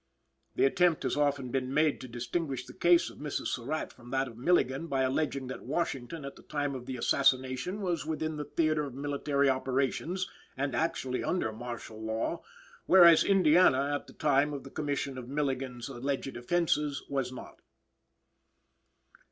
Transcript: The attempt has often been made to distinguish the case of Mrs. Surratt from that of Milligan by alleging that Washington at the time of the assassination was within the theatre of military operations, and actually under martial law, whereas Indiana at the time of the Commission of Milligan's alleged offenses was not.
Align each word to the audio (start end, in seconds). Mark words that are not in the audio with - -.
The 0.55 0.65
attempt 0.65 1.03
has 1.03 1.15
often 1.15 1.51
been 1.51 1.71
made 1.71 2.01
to 2.01 2.07
distinguish 2.07 2.65
the 2.65 2.73
case 2.73 3.11
of 3.11 3.19
Mrs. 3.19 3.49
Surratt 3.49 3.93
from 3.93 4.09
that 4.09 4.27
of 4.27 4.35
Milligan 4.35 4.87
by 4.87 5.03
alleging 5.03 5.45
that 5.49 5.61
Washington 5.61 6.25
at 6.25 6.35
the 6.37 6.41
time 6.41 6.73
of 6.73 6.87
the 6.87 6.97
assassination 6.97 7.81
was 7.81 8.03
within 8.03 8.35
the 8.37 8.45
theatre 8.45 8.83
of 8.85 8.95
military 8.95 9.47
operations, 9.47 10.27
and 10.57 10.73
actually 10.73 11.23
under 11.23 11.51
martial 11.53 12.01
law, 12.03 12.41
whereas 12.87 13.23
Indiana 13.23 13.93
at 13.93 14.07
the 14.07 14.13
time 14.13 14.53
of 14.53 14.63
the 14.63 14.71
Commission 14.71 15.19
of 15.19 15.29
Milligan's 15.29 15.87
alleged 15.87 16.35
offenses 16.35 17.03
was 17.07 17.31
not. 17.31 17.61